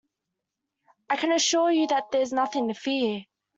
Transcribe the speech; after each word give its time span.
I 1.11 1.15
can 1.15 1.31
assure 1.31 1.69
you 1.69 1.85
that 1.85 2.09
there 2.09 2.21
is 2.21 2.33
nothing 2.33 2.67
to 2.69 2.73
fear 2.73 3.25